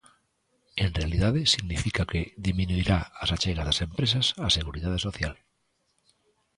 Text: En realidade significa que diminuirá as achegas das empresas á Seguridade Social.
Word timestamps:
En 0.83 0.89
realidade 0.99 1.39
significa 1.55 2.09
que 2.11 2.21
diminuirá 2.47 2.99
as 3.23 3.29
achegas 3.35 3.67
das 3.69 3.81
empresas 3.87 4.25
á 4.43 4.45
Seguridade 4.57 4.99
Social. 5.07 5.35